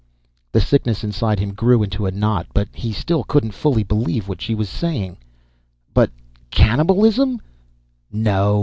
[0.51, 4.41] The sickness inside him grew into a knot, but he still couldn't fully believe what
[4.41, 5.17] she was saying.
[5.93, 6.09] "But
[6.49, 7.39] cannibalism"
[8.11, 8.59] "No."